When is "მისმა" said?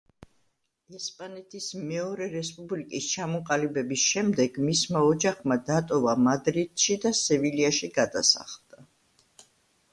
4.71-5.05